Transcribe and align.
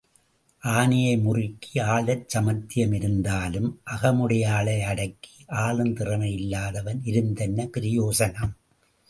ஆனையை 0.63 1.17
முறுக்கி 1.17 1.79
ஆளச் 1.93 2.23
சாமர்த்தியம் 2.27 2.93
இருந்தாலும் 2.93 3.81
அகமுடையாளை 3.91 4.75
அடக்கி 4.85 5.35
ஆளத் 5.59 5.95
திறமை 5.95 6.31
இல்லாதவன் 6.33 7.01
இருந்தென்ன 7.05 7.69
பிரயோசனம்? 7.77 8.53